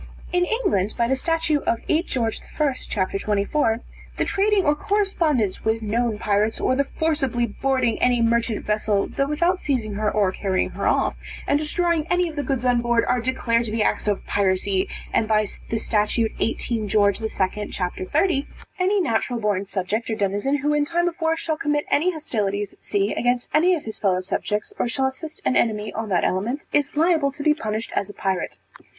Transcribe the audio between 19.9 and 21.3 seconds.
or denizen who in time of